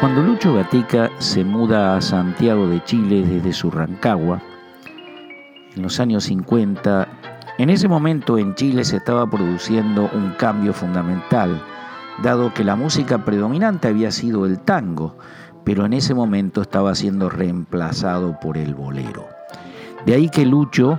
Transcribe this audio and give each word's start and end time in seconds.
Cuando 0.00 0.22
Lucho 0.22 0.54
Gatica 0.54 1.10
se 1.18 1.44
muda 1.44 1.94
a 1.94 2.00
Santiago 2.00 2.66
de 2.66 2.82
Chile 2.84 3.22
desde 3.22 3.52
su 3.52 3.70
Rancagua, 3.70 4.40
en 5.76 5.82
los 5.82 6.00
años 6.00 6.24
50, 6.24 7.06
en 7.58 7.68
ese 7.68 7.86
momento 7.86 8.38
en 8.38 8.54
Chile 8.54 8.82
se 8.86 8.96
estaba 8.96 9.28
produciendo 9.28 10.08
un 10.14 10.30
cambio 10.38 10.72
fundamental, 10.72 11.62
dado 12.22 12.54
que 12.54 12.64
la 12.64 12.76
música 12.76 13.26
predominante 13.26 13.88
había 13.88 14.10
sido 14.10 14.46
el 14.46 14.60
tango, 14.60 15.18
pero 15.66 15.84
en 15.84 15.92
ese 15.92 16.14
momento 16.14 16.62
estaba 16.62 16.94
siendo 16.94 17.28
reemplazado 17.28 18.40
por 18.40 18.56
el 18.56 18.74
bolero. 18.74 19.28
De 20.06 20.14
ahí 20.14 20.30
que 20.30 20.46
Lucho 20.46 20.98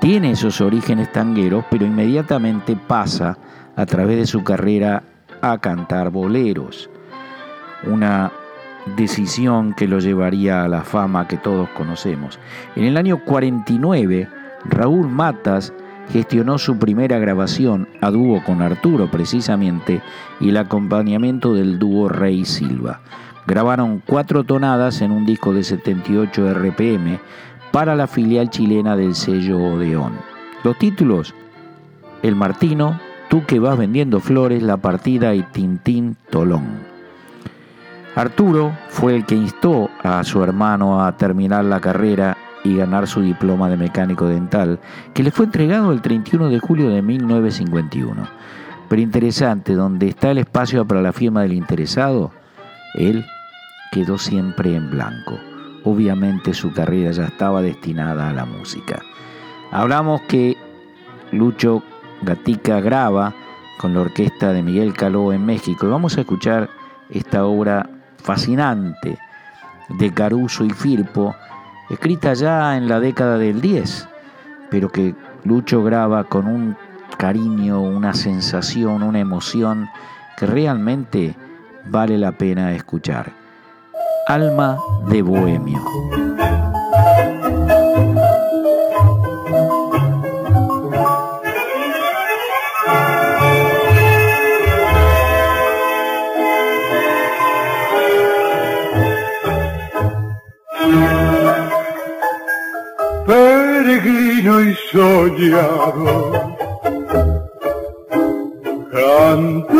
tiene 0.00 0.32
esos 0.32 0.60
orígenes 0.60 1.12
tangueros, 1.12 1.64
pero 1.70 1.86
inmediatamente 1.86 2.74
pasa 2.74 3.38
a 3.76 3.86
través 3.86 4.16
de 4.16 4.26
su 4.26 4.42
carrera 4.42 5.04
a 5.42 5.58
cantar 5.58 6.10
boleros 6.10 6.90
una 7.84 8.32
decisión 8.96 9.74
que 9.74 9.86
lo 9.86 10.00
llevaría 10.00 10.64
a 10.64 10.68
la 10.68 10.82
fama 10.82 11.28
que 11.28 11.36
todos 11.36 11.68
conocemos. 11.70 12.38
En 12.76 12.84
el 12.84 12.96
año 12.96 13.24
49, 13.24 14.28
Raúl 14.64 15.08
Matas 15.08 15.72
gestionó 16.10 16.58
su 16.58 16.78
primera 16.78 17.18
grabación 17.18 17.88
a 18.00 18.10
dúo 18.10 18.42
con 18.44 18.60
Arturo 18.60 19.10
precisamente 19.10 20.02
y 20.40 20.50
el 20.50 20.56
acompañamiento 20.56 21.54
del 21.54 21.78
dúo 21.78 22.08
Rey 22.08 22.44
Silva. 22.44 23.00
Grabaron 23.46 24.02
cuatro 24.04 24.44
tonadas 24.44 25.00
en 25.00 25.10
un 25.10 25.26
disco 25.26 25.52
de 25.52 25.64
78 25.64 26.54
RPM 26.54 27.18
para 27.72 27.96
la 27.96 28.06
filial 28.06 28.50
chilena 28.50 28.96
del 28.96 29.14
sello 29.14 29.58
Odeón. 29.58 30.12
Los 30.62 30.78
títulos, 30.78 31.34
El 32.22 32.36
Martino, 32.36 33.00
Tú 33.32 33.46
que 33.46 33.58
vas 33.58 33.78
vendiendo 33.78 34.20
flores, 34.20 34.62
La 34.62 34.76
Partida 34.76 35.34
y 35.34 35.42
Tintín 35.42 36.18
Tolón. 36.28 36.91
Arturo 38.14 38.76
fue 38.88 39.16
el 39.16 39.24
que 39.24 39.34
instó 39.34 39.88
a 40.02 40.22
su 40.24 40.42
hermano 40.42 41.02
a 41.02 41.16
terminar 41.16 41.64
la 41.64 41.80
carrera 41.80 42.36
y 42.62 42.76
ganar 42.76 43.06
su 43.06 43.22
diploma 43.22 43.68
de 43.70 43.76
mecánico 43.76 44.26
dental, 44.26 44.78
que 45.14 45.22
le 45.22 45.30
fue 45.30 45.46
entregado 45.46 45.92
el 45.92 46.02
31 46.02 46.50
de 46.50 46.60
julio 46.60 46.90
de 46.90 47.00
1951. 47.00 48.28
Pero 48.88 49.02
interesante, 49.02 49.74
donde 49.74 50.08
está 50.08 50.30
el 50.30 50.38
espacio 50.38 50.86
para 50.86 51.00
la 51.00 51.12
firma 51.12 51.42
del 51.42 51.54
interesado, 51.54 52.32
él 52.94 53.24
quedó 53.90 54.18
siempre 54.18 54.76
en 54.76 54.90
blanco. 54.90 55.38
Obviamente 55.84 56.52
su 56.52 56.72
carrera 56.72 57.10
ya 57.12 57.24
estaba 57.24 57.62
destinada 57.62 58.28
a 58.28 58.34
la 58.34 58.44
música. 58.44 59.00
Hablamos 59.70 60.20
que 60.22 60.56
Lucho 61.32 61.82
Gatica 62.20 62.80
graba 62.80 63.32
con 63.78 63.94
la 63.94 64.00
orquesta 64.00 64.52
de 64.52 64.62
Miguel 64.62 64.92
Caló 64.92 65.32
en 65.32 65.46
México. 65.46 65.88
vamos 65.88 66.18
a 66.18 66.20
escuchar 66.20 66.68
esta 67.10 67.44
obra 67.46 68.01
fascinante 68.22 69.18
de 69.88 70.12
Caruso 70.12 70.64
y 70.64 70.70
Firpo, 70.70 71.34
escrita 71.90 72.34
ya 72.34 72.76
en 72.76 72.88
la 72.88 73.00
década 73.00 73.38
del 73.38 73.60
10, 73.60 74.08
pero 74.70 74.90
que 74.90 75.14
Lucho 75.44 75.82
graba 75.82 76.24
con 76.24 76.46
un 76.46 76.76
cariño, 77.18 77.80
una 77.80 78.14
sensación, 78.14 79.02
una 79.02 79.20
emoción 79.20 79.88
que 80.36 80.46
realmente 80.46 81.36
vale 81.86 82.16
la 82.16 82.32
pena 82.32 82.72
escuchar. 82.72 83.32
Alma 84.28 84.78
de 85.08 85.22
Bohemio. 85.22 86.21
Soñado. 104.92 106.32
Cantar, 108.92 109.72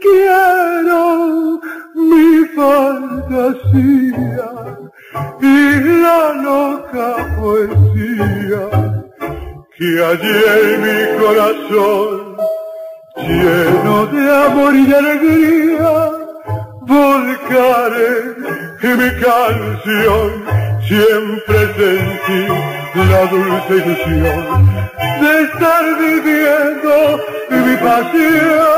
quiero 0.00 1.60
mi 1.94 2.44
fantasía 2.56 4.50
y 5.42 5.80
la 6.02 6.32
loca 6.46 7.08
poesía 7.38 8.64
que 9.76 9.88
en 10.64 10.80
mi 10.84 11.00
corazón, 11.20 12.36
lleno 13.16 14.06
de 14.06 14.22
amor 14.46 14.74
y 14.74 14.86
de 14.86 14.96
alegría, 14.96 15.92
volcaré 16.80 18.37
y 18.80 18.86
mi 18.86 19.10
canción 19.20 20.44
siempre 20.86 21.58
sentí 21.76 22.46
la 22.94 23.26
dulce 23.26 23.74
ilusión 23.74 24.42
de 25.20 25.42
estar 25.42 25.84
viviendo 25.98 26.92
mi 27.50 27.76
pasión. 27.76 28.68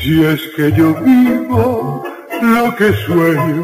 Si 0.00 0.24
es 0.24 0.40
que 0.56 0.72
yo 0.72 0.94
vivo 0.94 2.02
lo 2.40 2.76
que 2.76 2.92
sueño, 2.92 3.62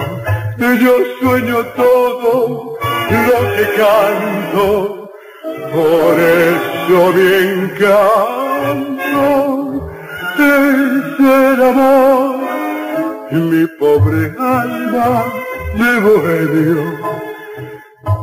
yo 0.58 0.94
sueño 1.20 1.56
todo 1.76 2.78
lo 3.10 3.38
que 3.56 3.64
canto, 3.76 5.10
por 5.72 6.14
eso 6.20 7.12
bien 7.12 7.72
canto 7.80 9.47
ser 10.38 11.58
amor, 11.70 12.38
mi 13.30 13.64
pobre 13.78 14.24
alma 14.38 15.08
de 15.78 15.90
bohemio 16.04 16.84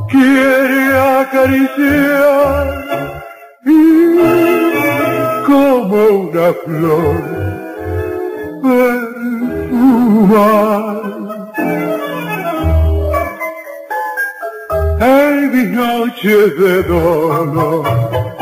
quiere 0.10 0.82
acariciar 1.20 2.66
y 3.66 3.78
como 5.46 5.98
una 6.24 6.48
flor 6.64 7.18
perfumar. 8.64 9.76
En 15.02 15.52
mis 15.52 15.70
noches 15.72 16.58
de 16.58 16.74
dolor 16.84 18.35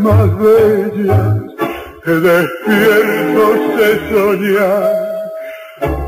más 0.00 0.38
bellas 0.38 1.44
despiertos 2.04 3.58
de 3.78 3.88
soñar, 4.10 4.92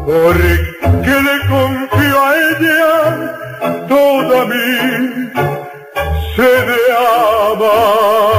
porque 0.05 1.15
le 1.27 1.37
confío 1.49 2.17
a 2.21 2.35
ella 2.37 2.89
toda 3.89 4.45
mi 4.47 5.31
sed 6.37 6.67
de 6.67 6.79
amar. 7.53 8.36